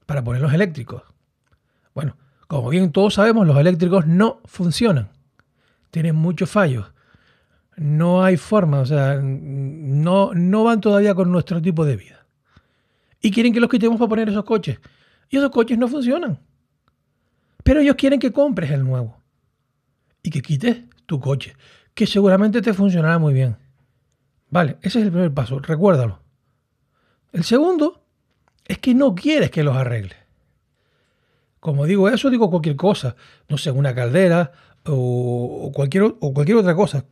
para 0.07 0.23
ponerlos 0.23 0.53
eléctricos. 0.53 1.03
Bueno, 1.95 2.17
como 2.47 2.69
bien 2.69 2.93
todos 2.93 3.15
sabemos, 3.15 3.47
los 3.47 3.57
eléctricos 3.59 4.07
no 4.07 4.41
funcionan. 4.45 5.11
Tienen 5.93 6.17
muchos 6.17 6.51
fallos. 6.51 6.93
No 7.77 8.25
hay 8.25 8.37
forma, 8.37 8.81
o 8.81 8.87
sea, 8.87 9.21
no, 9.23 10.35
no 10.35 10.65
van 10.65 10.81
todavía 10.81 11.15
con 11.15 11.31
nuestro 11.31 11.63
tipo 11.63 11.85
de 11.85 11.97
vida 11.97 12.23
y 13.23 13.31
quieren 13.31 13.53
que 13.53 13.61
los 13.61 13.71
quitemos 13.71 13.99
para 13.99 14.09
poner 14.09 14.29
esos 14.29 14.45
coches. 14.45 14.79
Y 15.31 15.37
esos 15.39 15.51
coches 15.51 15.79
no 15.79 15.89
funcionan. 15.89 16.41
Pero 17.63 17.81
ellos 17.81 17.95
quieren 17.95 18.19
que 18.19 18.33
compres 18.33 18.71
el 18.73 18.85
nuevo 18.85 19.23
y 20.23 20.31
que 20.31 20.43
quites 20.43 20.83
tu 21.07 21.21
coche, 21.21 21.57
que 21.95 22.07
seguramente 22.07 22.61
te 22.61 22.75
funcionará 22.75 23.19
muy 23.19 23.33
bien. 23.33 23.57
Vale, 24.51 24.77
ese 24.83 24.99
es 24.99 25.07
el 25.07 25.13
primer 25.13 25.33
paso, 25.33 25.61
recuérdalo. 25.61 26.19
El 27.33 27.45
segundo 27.45 28.05
es 28.67 28.79
que 28.79 28.93
no 28.93 29.15
quieres 29.15 29.51
que 29.51 29.63
los 29.63 29.77
arregles. 29.77 30.19
Como 31.61 31.87
digo 31.87 32.09
eso, 32.09 32.29
digo 32.29 32.51
cualquier 32.51 32.75
cosa, 32.75 33.15
no 33.49 33.57
sé, 33.57 33.71
una 33.71 33.95
caldera 33.95 34.53
o, 34.87 35.71
cualquier, 35.75 36.05
o 36.05 36.35
cualquier 36.35 36.59
otra 36.59 36.75
cosa. 36.75 37.05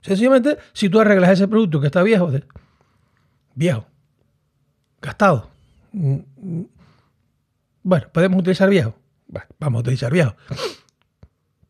Sencillamente, 0.00 0.58
si 0.72 0.88
tú 0.88 1.00
arreglas 1.00 1.30
ese 1.30 1.48
producto 1.48 1.80
que 1.80 1.86
está 1.86 2.02
viejo, 2.02 2.30
viejo, 3.54 3.86
gastado, 5.00 5.54
Mm, 5.94 6.18
mm. 6.36 6.66
Bueno, 7.84 8.08
podemos 8.12 8.40
utilizar 8.40 8.68
viejo. 8.68 8.96
vamos 9.58 9.78
a 9.78 9.80
utilizar 9.80 10.12
viejo. 10.12 10.34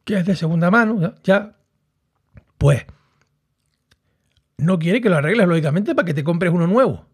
Que 0.04 0.18
es 0.18 0.26
de 0.26 0.34
segunda 0.34 0.70
mano, 0.70 1.14
ya. 1.22 1.56
Pues, 2.58 2.84
no 4.56 4.78
quiere 4.78 5.00
que 5.00 5.10
lo 5.10 5.16
arregles 5.16 5.46
lógicamente 5.46 5.94
para 5.94 6.06
que 6.06 6.14
te 6.14 6.24
compres 6.24 6.52
uno 6.52 6.66
nuevo. 6.66 7.06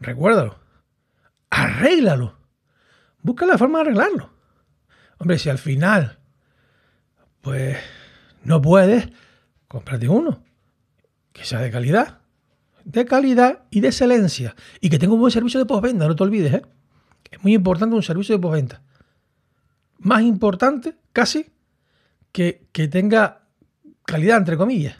Recuérdalo. 0.00 0.58
Arréglalo. 1.50 2.36
Busca 3.22 3.46
la 3.46 3.58
forma 3.58 3.78
de 3.78 3.82
arreglarlo. 3.82 4.30
Hombre, 5.18 5.38
si 5.38 5.48
al 5.48 5.58
final, 5.58 6.18
pues, 7.46 7.76
no 8.44 8.60
puedes, 8.60 9.08
cómprate 9.68 10.08
uno 10.08 10.42
que 11.32 11.44
sea 11.44 11.60
de 11.60 11.70
calidad 11.70 12.18
de 12.86 13.04
calidad 13.04 13.64
y 13.70 13.80
de 13.80 13.88
excelencia. 13.88 14.54
Y 14.80 14.88
que 14.88 14.98
tenga 14.98 15.12
un 15.12 15.20
buen 15.20 15.32
servicio 15.32 15.58
de 15.58 15.66
postventa, 15.66 16.06
no 16.06 16.14
te 16.14 16.22
olvides. 16.22 16.54
¿eh? 16.54 16.62
Es 17.30 17.42
muy 17.42 17.52
importante 17.52 17.96
un 17.96 18.02
servicio 18.02 18.36
de 18.36 18.40
postventa. 18.40 18.80
Más 19.98 20.22
importante, 20.22 20.96
casi, 21.12 21.50
que, 22.30 22.68
que 22.70 22.86
tenga 22.86 23.48
calidad, 24.04 24.38
entre 24.38 24.56
comillas. 24.56 24.96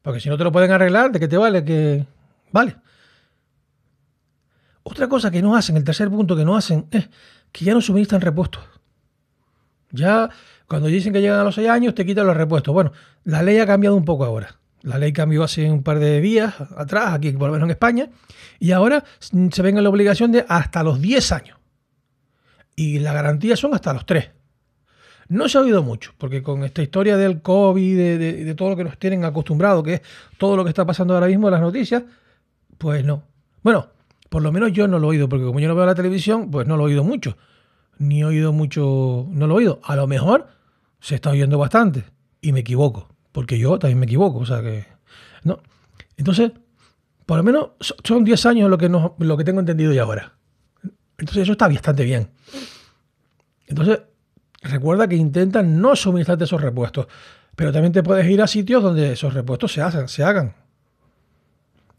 Porque 0.00 0.20
si 0.20 0.28
no 0.28 0.38
te 0.38 0.44
lo 0.44 0.52
pueden 0.52 0.70
arreglar, 0.70 1.10
¿de 1.10 1.18
qué 1.18 1.26
te 1.26 1.36
vale? 1.36 1.64
Que 1.64 2.06
vale. 2.52 2.76
Otra 4.84 5.08
cosa 5.08 5.32
que 5.32 5.42
no 5.42 5.56
hacen, 5.56 5.76
el 5.76 5.82
tercer 5.82 6.08
punto 6.08 6.36
que 6.36 6.44
no 6.44 6.56
hacen, 6.56 6.86
es 6.92 7.10
que 7.50 7.64
ya 7.64 7.74
no 7.74 7.80
suministran 7.80 8.20
repuestos. 8.20 8.62
Ya 9.90 10.30
cuando 10.68 10.88
dicen 10.88 11.12
que 11.12 11.20
llegan 11.20 11.40
a 11.40 11.44
los 11.44 11.54
seis 11.54 11.68
años, 11.68 11.94
te 11.94 12.04
quitan 12.04 12.26
los 12.26 12.36
repuestos. 12.36 12.74
Bueno, 12.74 12.92
la 13.24 13.42
ley 13.42 13.58
ha 13.58 13.66
cambiado 13.66 13.96
un 13.96 14.04
poco 14.04 14.24
ahora. 14.24 14.56
La 14.82 14.98
ley 14.98 15.12
cambió 15.12 15.42
hace 15.42 15.70
un 15.70 15.82
par 15.82 15.98
de 15.98 16.20
días 16.20 16.54
atrás, 16.76 17.14
aquí 17.14 17.32
por 17.32 17.48
lo 17.48 17.54
menos 17.54 17.66
en 17.66 17.70
España, 17.72 18.08
y 18.60 18.70
ahora 18.70 19.04
se 19.18 19.62
ven 19.62 19.78
en 19.78 19.82
la 19.82 19.90
obligación 19.90 20.32
de 20.32 20.44
hasta 20.48 20.82
los 20.82 21.00
10 21.00 21.32
años. 21.32 21.58
Y 22.76 22.98
la 23.00 23.12
garantía 23.12 23.56
son 23.56 23.74
hasta 23.74 23.92
los 23.92 24.06
3. 24.06 24.30
No 25.28 25.48
se 25.48 25.58
ha 25.58 25.62
oído 25.62 25.82
mucho, 25.82 26.14
porque 26.18 26.42
con 26.42 26.62
esta 26.62 26.82
historia 26.82 27.16
del 27.16 27.42
COVID, 27.42 27.96
de, 27.96 28.18
de, 28.18 28.54
todo 28.54 28.70
lo 28.70 28.76
que 28.76 28.84
nos 28.84 28.96
tienen 28.96 29.24
acostumbrado, 29.24 29.82
que 29.82 29.94
es 29.94 30.02
todo 30.38 30.56
lo 30.56 30.62
que 30.62 30.68
está 30.68 30.86
pasando 30.86 31.14
ahora 31.14 31.26
mismo 31.26 31.48
en 31.48 31.52
las 31.52 31.60
noticias, 31.60 32.04
pues 32.78 33.04
no. 33.04 33.24
Bueno, 33.62 33.88
por 34.28 34.42
lo 34.42 34.52
menos 34.52 34.72
yo 34.72 34.86
no 34.86 35.00
lo 35.00 35.08
he 35.08 35.10
oído, 35.10 35.28
porque 35.28 35.44
como 35.44 35.58
yo 35.58 35.66
no 35.66 35.74
veo 35.74 35.86
la 35.86 35.96
televisión, 35.96 36.50
pues 36.50 36.66
no 36.68 36.76
lo 36.76 36.84
he 36.84 36.86
oído 36.86 37.02
mucho. 37.02 37.36
Ni 37.98 38.20
he 38.20 38.24
oído 38.24 38.52
mucho, 38.52 39.26
no 39.30 39.46
lo 39.46 39.54
he 39.54 39.58
oído. 39.58 39.80
A 39.84 39.96
lo 39.96 40.06
mejor 40.06 40.48
se 41.00 41.14
está 41.14 41.30
oyendo 41.30 41.58
bastante 41.58 42.04
y 42.40 42.52
me 42.52 42.60
equivoco 42.60 43.16
porque 43.36 43.58
yo 43.58 43.78
también 43.78 43.98
me 43.98 44.06
equivoco, 44.06 44.38
o 44.38 44.46
sea 44.46 44.62
que... 44.62 44.86
¿no? 45.44 45.58
Entonces, 46.16 46.52
por 47.26 47.36
lo 47.36 47.42
menos 47.44 47.72
son 48.02 48.24
10 48.24 48.46
años 48.46 48.70
lo 48.70 48.78
que, 48.78 48.88
no, 48.88 49.14
lo 49.18 49.36
que 49.36 49.44
tengo 49.44 49.60
entendido 49.60 49.92
ya 49.92 50.04
ahora. 50.04 50.32
Entonces 51.18 51.42
eso 51.42 51.52
está 51.52 51.68
bastante 51.68 52.02
bien. 52.02 52.30
Entonces, 53.66 54.00
recuerda 54.62 55.06
que 55.06 55.16
intentan 55.16 55.78
no 55.82 55.94
suministrarte 55.94 56.44
esos 56.44 56.62
repuestos. 56.62 57.08
Pero 57.54 57.74
también 57.74 57.92
te 57.92 58.02
puedes 58.02 58.26
ir 58.26 58.40
a 58.40 58.46
sitios 58.46 58.82
donde 58.82 59.12
esos 59.12 59.34
repuestos 59.34 59.70
se, 59.70 59.82
hacen, 59.82 60.08
se 60.08 60.24
hagan. 60.24 60.54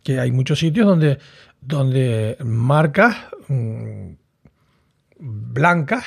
Que 0.01 0.19
hay 0.19 0.31
muchos 0.31 0.57
sitios 0.57 0.87
donde, 0.87 1.19
donde 1.61 2.35
marcas 2.43 3.15
mmm, 3.47 4.13
blancas 5.19 6.05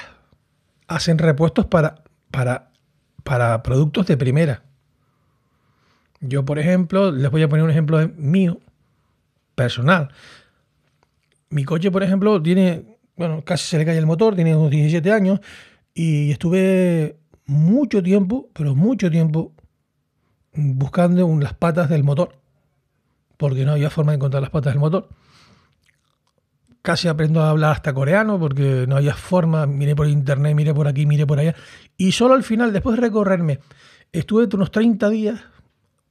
hacen 0.87 1.19
repuestos 1.19 1.67
para, 1.67 2.03
para, 2.31 2.71
para 3.23 3.63
productos 3.63 4.07
de 4.07 4.17
primera. 4.17 4.63
Yo, 6.21 6.45
por 6.45 6.59
ejemplo, 6.59 7.11
les 7.11 7.31
voy 7.31 7.43
a 7.43 7.49
poner 7.49 7.65
un 7.65 7.71
ejemplo 7.71 8.11
mío, 8.17 8.61
personal. 9.55 10.09
Mi 11.49 11.65
coche, 11.65 11.91
por 11.91 12.03
ejemplo, 12.03 12.43
tiene, 12.43 12.99
bueno, 13.17 13.43
casi 13.45 13.67
se 13.67 13.79
le 13.79 13.85
cae 13.85 13.99
el 13.99 14.07
motor, 14.07 14.35
tiene 14.35 14.55
unos 14.55 14.71
17 14.71 15.11
años 15.13 15.41
y 15.95 16.31
estuve 16.31 17.17
mucho 17.47 18.03
tiempo, 18.03 18.49
pero 18.53 18.75
mucho 18.75 19.11
tiempo, 19.11 19.53
buscando 20.53 21.27
las 21.41 21.55
patas 21.55 21.89
del 21.89 22.05
motor, 22.05 22.37
porque 23.37 23.65
no 23.65 23.73
había 23.73 23.91
forma 23.91 24.13
de 24.13 24.17
encontrar 24.17 24.43
las 24.43 24.51
patas 24.51 24.73
del 24.73 24.81
motor. 24.81 25.09
Casi 26.83 27.09
aprendo 27.09 27.43
a 27.43 27.51
hablar 27.51 27.73
hasta 27.73 27.93
coreano, 27.93 28.39
porque 28.39 28.87
no 28.89 28.97
había 28.97 29.15
forma, 29.15 29.67
miré 29.67 29.95
por 29.95 30.07
internet, 30.07 30.55
miré 30.55 30.73
por 30.73 30.89
aquí, 30.89 31.05
miré 31.05 31.27
por 31.27 31.39
allá, 31.39 31.55
y 31.97 32.13
solo 32.13 32.35
al 32.35 32.43
final, 32.43 32.73
después 32.73 32.97
de 32.97 33.03
recorrerme, 33.03 33.61
estuve 34.13 34.49
unos 34.55 34.71
30 34.71 35.09
días, 35.11 35.41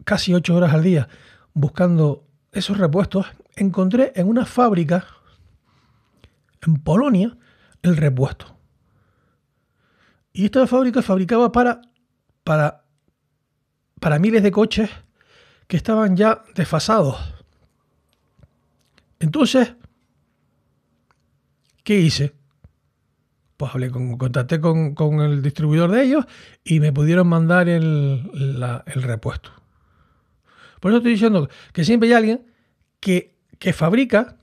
casi 0.03 0.33
8 0.33 0.55
horas 0.55 0.73
al 0.73 0.83
día, 0.83 1.09
buscando 1.53 2.23
esos 2.51 2.77
repuestos, 2.77 3.25
encontré 3.55 4.11
en 4.15 4.27
una 4.27 4.45
fábrica 4.45 5.05
en 6.65 6.75
Polonia 6.77 7.38
el 7.81 7.97
repuesto. 7.97 8.55
Y 10.33 10.45
esta 10.45 10.67
fábrica 10.67 11.01
fabricaba 11.01 11.51
para, 11.51 11.81
para, 12.43 12.85
para 13.99 14.19
miles 14.19 14.43
de 14.43 14.51
coches 14.51 14.89
que 15.67 15.77
estaban 15.77 16.15
ya 16.15 16.43
desfasados. 16.55 17.17
Entonces, 19.19 19.75
¿qué 21.89 22.00
hice? 22.00 22.36
Pues 23.58 23.74
hablé 23.74 23.89
con, 23.89 24.15
contacté 24.19 24.62
con, 24.62 24.93
con, 24.93 25.22
el 25.22 25.41
distribuidor 25.41 25.89
de 25.89 26.03
ellos 26.03 26.24
y 26.63 26.79
me 26.79 26.93
pudieron 26.93 27.25
mandar 27.25 27.67
el, 27.67 28.29
el 28.86 29.01
repuesto. 29.01 29.50
Por 30.79 30.91
eso 30.91 30.98
estoy 30.98 31.13
diciendo 31.13 31.50
que 31.74 31.84
siempre 31.84 32.10
hay 32.10 32.13
alguien 32.13 32.46
que, 33.00 33.39
que 33.58 33.74
fabrica, 33.74 34.38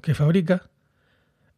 que 0.00 0.14
fabrica 0.14 0.70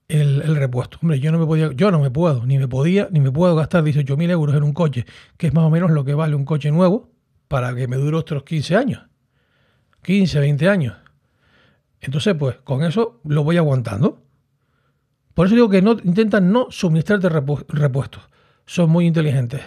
el, 0.09 0.43
el, 0.43 0.57
repuesto. 0.57 0.99
Hombre, 1.03 1.21
yo 1.21 1.31
no 1.31 1.39
me 1.39 1.47
podía, 1.47 1.71
yo 1.71 1.93
no 1.93 2.01
me 2.01 2.11
puedo, 2.11 2.45
ni 2.45 2.59
me 2.59 2.67
podía, 2.67 3.07
ni 3.13 3.21
me 3.21 3.31
puedo 3.31 3.55
gastar 3.55 3.85
18.000 3.85 4.31
euros 4.31 4.57
en 4.57 4.65
un 4.65 4.73
coche, 4.73 5.07
que 5.37 5.47
es 5.47 5.55
más 5.55 5.63
o 5.63 5.71
menos 5.71 5.93
lo 5.93 6.05
que 6.05 6.15
vale 6.15 6.35
un 6.35 6.45
coche 6.45 6.73
nuevo, 6.73 7.13
para 7.47 7.77
que 7.77 7.87
me 7.87 7.95
dure 7.95 8.17
otros 8.17 8.43
15 8.43 8.75
años. 8.75 9.07
15, 10.03 10.41
20 10.41 10.69
años. 10.69 10.97
Entonces, 12.01 12.35
pues, 12.37 12.57
con 12.65 12.83
eso 12.83 13.21
lo 13.23 13.45
voy 13.45 13.57
aguantando. 13.57 14.25
Por 15.39 15.47
eso 15.47 15.55
digo 15.55 15.69
que 15.69 15.79
intentan 15.79 16.51
no 16.51 16.67
suministrarte 16.69 17.29
repuestos. 17.29 18.29
Son 18.67 18.91
muy 18.91 19.07
inteligentes. 19.07 19.63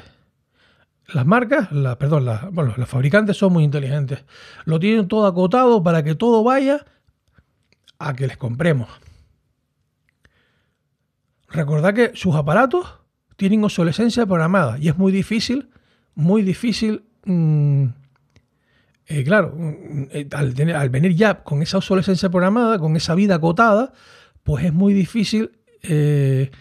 Las 1.13 1.25
marcas, 1.25 1.69
perdón, 1.97 2.25
la, 2.25 2.51
los 2.75 2.89
fabricantes 2.89 3.37
son 3.37 3.53
muy 3.53 3.63
inteligentes. 3.63 4.25
Lo 4.65 4.81
tienen 4.81 5.07
todo 5.07 5.25
acotado 5.25 5.81
para 5.81 6.03
que 6.03 6.13
todo 6.13 6.43
vaya 6.43 6.85
a 7.99 8.13
que 8.13 8.27
les 8.27 8.35
compremos. 8.35 8.89
Recordad 11.47 11.93
que 11.93 12.11
sus 12.15 12.35
aparatos 12.35 12.99
tienen 13.37 13.63
obsolescencia 13.63 14.25
programada 14.25 14.77
y 14.77 14.89
es 14.89 14.97
muy 14.97 15.13
difícil, 15.13 15.69
muy 16.15 16.41
difícil, 16.41 17.05
mmm, 17.23 17.85
eh, 19.05 19.23
claro, 19.23 19.55
eh, 19.57 20.27
al, 20.33 20.53
tener, 20.53 20.75
al, 20.75 20.89
venir 20.89 21.15
ya 21.15 21.45
con 21.45 21.61
esa 21.61 21.77
obsolescencia 21.77 22.29
programada, 22.29 22.77
con 22.77 22.97
esa 22.97 23.15
vida 23.15 23.35
acotada, 23.35 23.93
pues 24.43 24.65
es 24.65 24.73
muy 24.73 24.93
difícil 24.93 25.59
eh, 25.83 26.51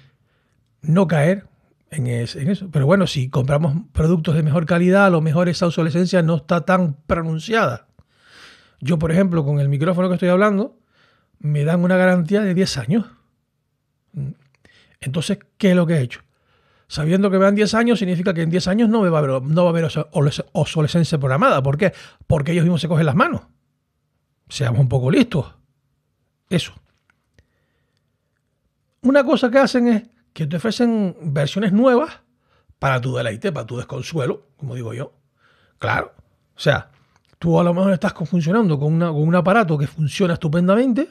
no 0.83 1.06
caer 1.06 1.46
en, 1.90 2.06
eso. 2.06 2.70
Pero 2.70 2.87
bueno, 2.87 3.06
si 3.06 3.28
compramos 3.28 3.74
productos 3.92 4.35
de 4.35 4.42
mejor 4.42 4.66
calidad, 4.66 5.06
a 5.06 5.11
lo 5.11 5.20
mejor 5.20 5.48
esa 5.48 5.66
obsolescencia 5.66 6.22
no 6.22 6.37
está 6.37 6.64
tan 6.64 6.94
pronunciada. 7.06 7.88
Yo, 8.80 8.98
por 8.98 9.12
ejemplo, 9.12 9.44
con 9.44 9.61
el 9.61 9.68
micrófono 9.68 10.09
que 10.09 10.14
estoy 10.14 10.28
hablando, 10.28 10.78
me 11.38 11.64
dan 11.64 11.83
una 11.83 11.96
garantía 11.96 12.40
de 12.42 12.54
10 12.54 12.78
años. 12.78 13.06
Entonces, 15.00 15.38
¿qué 15.59 15.70
es 15.70 15.76
lo 15.76 15.87
que 15.87 15.94
he 15.94 16.00
hecho? 16.00 16.20
Sabiendo 16.87 17.30
que 17.30 17.38
me 17.38 17.44
dan 17.44 17.54
10 17.54 17.74
años, 17.74 17.98
significa 17.98 18.35
que 18.35 18.42
en 18.42 18.50
10 18.50 18.68
años 18.68 18.88
no, 18.88 19.02
me 19.02 19.11
va 19.11 19.18
a 19.18 19.22
haber, 19.22 19.42
no 19.42 19.64
va 19.64 19.70
a 19.70 19.72
haber 19.72 19.88
obsolescencia 20.52 21.18
programada. 21.18 21.62
¿Por 21.62 21.76
qué? 21.76 21.92
Porque 22.26 22.52
ellos 22.52 22.64
mismos 22.64 22.80
se 22.80 22.88
cogen 22.88 23.06
las 23.06 23.14
manos. 23.14 23.42
Seamos 24.48 24.80
un 24.80 24.88
poco 24.88 25.11
listos. 25.11 25.54
Eso. 26.48 26.74
Una 29.03 29.25
cosa 29.25 29.51
que 29.51 29.59
hacen 29.59 29.89
es 29.89 30.03
que 30.33 30.47
te 30.47 30.57
ofrecen 30.57 31.17
versiones 31.23 31.73
nuevas 31.73 32.21
para 32.79 33.01
tu 33.01 33.15
deleite, 33.15 33.53
para 33.53 33.67
tu 33.67 33.77
desconsuelo, 33.77 34.49
como 34.57 34.75
digo 34.75 34.95
yo. 34.95 35.13
Claro. 35.79 36.13
O 36.55 36.61
sea, 36.61 36.91
tú 37.39 37.59
a 37.59 37.65
lo 37.65 37.75
mejor 37.75 37.93
estás 37.93 38.13
funcionando 38.13 38.79
con, 38.79 39.03
un 39.03 39.35
aparato 39.35 39.79
que 39.79 39.87
funciona 39.87 40.35
estupendamente 40.35 41.09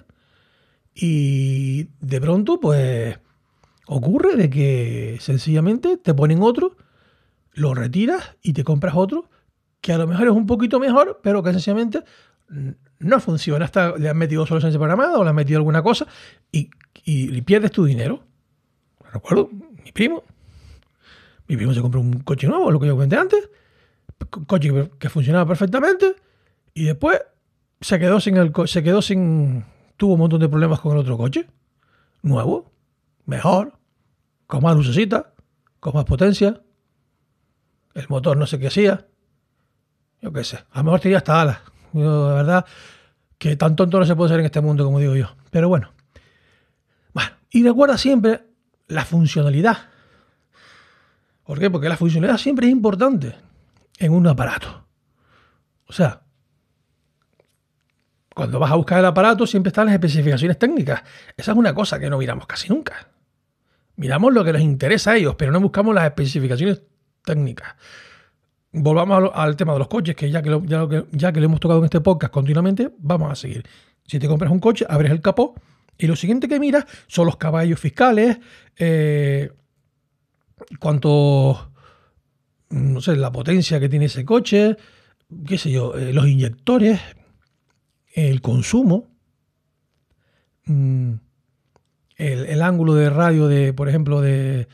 y 0.93 1.89
de 1.99 2.21
pronto, 2.21 2.59
pues 2.59 3.17
Ocurre 3.91 4.35
de 4.35 4.51
que 4.51 5.17
sencillamente 5.19 5.97
te 5.97 6.13
ponen 6.13 6.43
otro, 6.43 6.77
lo 7.53 7.73
retiras 7.73 8.35
y 8.43 8.53
te 8.53 8.63
compras 8.63 8.93
otro 8.95 9.31
que 9.81 9.91
a 9.91 9.97
lo 9.97 10.05
mejor 10.05 10.27
es 10.27 10.33
un 10.33 10.45
poquito 10.45 10.79
mejor, 10.79 11.21
pero 11.23 11.41
que 11.41 11.51
sencillamente 11.53 12.03
no 12.99 13.19
funciona. 13.19 13.65
Hasta 13.65 13.97
le 13.97 14.07
han 14.07 14.17
metido 14.17 14.45
soluciones 14.45 14.77
programada 14.77 15.17
o 15.17 15.23
le 15.23 15.31
han 15.31 15.35
metido 15.35 15.57
alguna 15.57 15.81
cosa 15.81 16.05
y, 16.51 16.69
y, 17.03 17.41
pierdes 17.41 17.71
tu 17.71 17.85
dinero. 17.85 18.23
Recuerdo, 19.11 19.49
mi 19.51 19.91
primo. 19.91 20.23
Mi 21.47 21.57
primo 21.57 21.73
se 21.73 21.81
compró 21.81 21.99
un 22.01 22.19
coche 22.19 22.47
nuevo, 22.47 22.69
lo 22.71 22.79
que 22.79 22.87
yo 22.87 22.93
comenté 22.93 23.15
antes. 23.15 23.49
Coche 24.47 24.89
que 24.99 25.09
funcionaba 25.09 25.47
perfectamente. 25.47 26.15
Y 26.73 26.85
después 26.85 27.21
se 27.81 27.99
quedó 27.99 28.19
sin 28.19 28.37
el 28.37 28.51
se 28.65 28.83
quedó 28.83 29.01
sin. 29.01 29.65
Tuvo 29.97 30.13
un 30.13 30.19
montón 30.19 30.39
de 30.39 30.49
problemas 30.49 30.79
con 30.79 30.93
el 30.93 30.99
otro 30.99 31.17
coche. 31.17 31.47
Nuevo. 32.21 32.71
Mejor 33.25 33.79
con 34.49 34.63
más 34.63 34.75
lucecita, 34.75 35.31
con 35.79 35.93
más 35.93 36.05
potencia. 36.05 36.59
El 37.93 38.05
motor 38.09 38.35
no 38.35 38.47
sé 38.47 38.57
qué 38.57 38.67
hacía. 38.67 39.05
Yo 40.21 40.33
qué 40.33 40.43
sé. 40.43 40.57
A 40.71 40.79
lo 40.79 40.85
mejor 40.85 40.99
tenía 40.99 41.17
hasta 41.17 41.39
alas. 41.39 41.59
Yo, 41.93 42.29
de 42.29 42.33
verdad, 42.35 42.65
que 43.37 43.55
tan 43.55 43.75
tonto 43.75 43.99
no 43.99 44.05
se 44.05 44.15
puede 44.15 44.29
ser 44.29 44.39
en 44.39 44.47
este 44.47 44.61
mundo, 44.61 44.83
como 44.85 44.99
digo 44.99 45.15
yo. 45.15 45.35
Pero 45.51 45.69
bueno. 45.69 45.91
Y 47.49 47.63
recuerda 47.63 47.97
siempre 47.97 48.43
la 48.87 49.05
funcionalidad. 49.05 49.77
¿Por 51.43 51.59
qué? 51.59 51.69
Porque 51.69 51.89
la 51.89 51.97
funcionalidad 51.97 52.37
siempre 52.37 52.67
es 52.67 52.71
importante 52.71 53.35
en 53.97 54.13
un 54.13 54.27
aparato. 54.27 54.85
O 55.87 55.93
sea, 55.93 56.21
cuando 58.35 58.59
vas 58.59 58.71
a 58.71 58.75
buscar 58.75 58.99
el 58.99 59.05
aparato 59.05 59.47
siempre 59.47 59.69
están 59.69 59.87
las 59.87 59.95
especificaciones 59.95 60.59
técnicas. 60.59 61.03
Esa 61.35 61.51
es 61.51 61.57
una 61.57 61.73
cosa 61.73 61.99
que 61.99 62.09
no 62.09 62.17
miramos 62.17 62.45
casi 62.45 62.69
nunca. 62.69 63.09
Miramos 63.95 64.31
lo 64.33 64.43
que 64.43 64.53
les 64.53 64.61
interesa 64.61 65.11
a 65.11 65.17
ellos, 65.17 65.35
pero 65.35 65.51
no 65.51 65.59
buscamos 65.59 65.93
las 65.93 66.05
especificaciones 66.05 66.83
técnicas. 67.25 67.75
Volvamos 68.71 69.31
al, 69.33 69.55
tema 69.55 69.73
de 69.73 69.79
los 69.79 69.87
coches, 69.87 70.15
que 70.15 70.29
ya 70.29 70.43
que, 70.43 70.61
ya, 70.65 70.87
que, 70.87 71.05
ya 71.11 71.31
que 71.33 71.39
lo 71.39 71.47
hemos 71.47 71.59
tocado 71.59 71.79
en 71.79 71.85
este 71.85 71.99
podcast 71.99 72.31
continuamente, 72.31 72.93
vamos 72.99 73.31
a 73.31 73.35
seguir. 73.35 73.67
Si 74.05 74.19
te 74.19 74.27
compras 74.27 74.51
un 74.51 74.59
coche, 74.59 74.85
abres 74.87 75.11
el 75.11 75.21
capó 75.21 75.55
y 75.99 76.07
lo 76.07 76.15
siguiente 76.15 76.47
que 76.47 76.59
miras 76.59 76.85
son 77.07 77.25
los 77.25 77.35
caballos 77.35 77.79
fiscales, 77.79 78.39
eh, 78.77 79.51
cuánto, 80.79 81.73
no 82.69 83.01
sé, 83.01 83.17
la 83.17 83.33
potencia 83.33 83.81
que 83.81 83.89
tiene 83.89 84.05
ese 84.05 84.23
coche, 84.23 84.77
qué 85.45 85.57
sé 85.57 85.71
yo, 85.71 85.95
eh, 85.97 86.13
los 86.13 86.25
inyectores, 86.25 87.01
el 88.13 88.41
consumo. 88.41 89.09
Mmm, 90.65 91.15
el, 92.15 92.61
ángulo 92.61 92.95
de 92.95 93.09
radio 93.09 93.47
de, 93.47 93.73
por 93.73 93.87
ejemplo, 93.87 94.21
de 94.21 94.67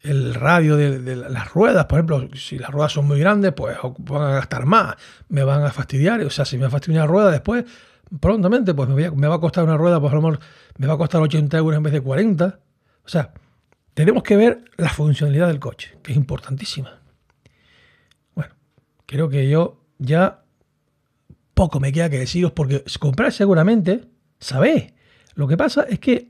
el 0.00 0.34
radio 0.34 0.76
de, 0.76 0.98
de, 1.00 1.16
las 1.16 1.52
ruedas, 1.52 1.86
por 1.86 1.98
ejemplo, 1.98 2.28
si 2.34 2.58
las 2.58 2.70
ruedas 2.70 2.92
son 2.92 3.06
muy 3.06 3.18
grandes, 3.20 3.52
pues 3.52 3.76
van 3.98 4.22
a 4.22 4.34
gastar 4.34 4.64
más, 4.64 4.96
me 5.28 5.44
van 5.44 5.64
a 5.64 5.70
fastidiar, 5.70 6.20
o 6.22 6.30
sea, 6.30 6.44
si 6.44 6.56
me 6.56 6.62
va 6.62 6.68
a 6.68 6.70
fastidiar 6.70 7.02
una 7.02 7.12
rueda 7.12 7.30
después, 7.30 7.64
prontamente, 8.20 8.74
pues 8.74 8.88
me, 8.88 9.28
va 9.28 9.34
a 9.34 9.40
costar 9.40 9.64
una 9.64 9.76
rueda, 9.76 10.00
pues 10.00 10.12
a 10.12 10.16
lo 10.16 10.38
me 10.78 10.86
va 10.86 10.94
a 10.94 10.98
costar 10.98 11.20
80 11.20 11.56
euros 11.58 11.76
en 11.76 11.82
vez 11.82 11.92
de 11.92 12.00
40. 12.00 12.60
O 13.04 13.08
sea, 13.08 13.32
tenemos 13.94 14.22
que 14.22 14.36
ver 14.36 14.64
la 14.76 14.88
funcionalidad 14.88 15.48
del 15.48 15.60
coche, 15.60 15.98
que 16.02 16.12
es 16.12 16.16
importantísima. 16.16 17.00
Bueno, 18.34 18.54
creo 19.06 19.28
que 19.28 19.48
yo 19.48 19.80
ya 19.98 20.44
poco 21.54 21.80
me 21.80 21.92
queda 21.92 22.08
que 22.08 22.18
deciros, 22.18 22.52
porque 22.52 22.84
comprar 23.00 23.32
seguramente, 23.32 24.04
sabéis. 24.38 24.92
Lo 25.34 25.48
que 25.48 25.56
pasa 25.56 25.82
es 25.82 25.98
que 25.98 26.28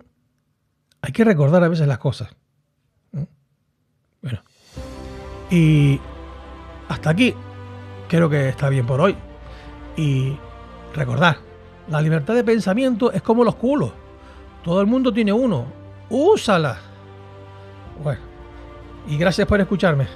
hay 1.01 1.13
que 1.13 1.25
recordar 1.25 1.63
a 1.63 1.69
veces 1.69 1.87
las 1.87 1.99
cosas. 1.99 2.35
Bueno. 4.23 4.43
Y 5.51 6.01
hasta 6.89 7.11
aquí 7.11 7.35
creo 8.09 8.29
que 8.29 8.49
está 8.49 8.69
bien 8.69 8.87
por 8.87 9.01
hoy. 9.01 9.17
Y 9.97 10.37
recordad, 10.95 11.37
la 11.91 12.01
libertad 12.01 12.35
de 12.35 12.45
pensamiento 12.45 13.13
es 13.13 13.23
como 13.23 13.45
los 13.45 13.55
culos. 13.55 13.93
Todo 14.63 14.81
el 14.81 14.87
mundo 14.87 15.13
tiene 15.13 15.33
uno. 15.33 15.67
Úsala. 16.11 16.79
Bueno, 18.03 18.21
y 19.07 19.17
gracias 19.17 19.47
por 19.47 19.61
escucharme. 19.61 20.07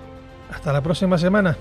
Hasta 0.51 0.73
la 0.73 0.83
próxima 0.83 1.17
semana. 1.17 1.57